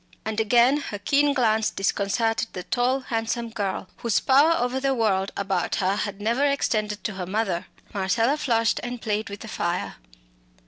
And 0.25 0.39
again 0.39 0.77
her 0.77 0.97
keen 0.97 1.31
glance 1.31 1.69
disconcerted 1.69 2.47
the 2.53 2.63
tall 2.63 3.01
handsome 3.01 3.51
girl, 3.51 3.87
whose 3.97 4.19
power 4.19 4.53
over 4.57 4.79
the 4.79 4.95
world 4.95 5.31
about 5.37 5.75
her 5.75 5.95
had 5.95 6.19
never 6.19 6.43
extended 6.43 7.03
to 7.03 7.13
her 7.13 7.27
mother. 7.27 7.67
Marcella 7.93 8.37
flushed 8.37 8.79
and 8.81 8.99
played 8.99 9.29
with 9.29 9.41
the 9.41 9.47
fire. 9.47 9.97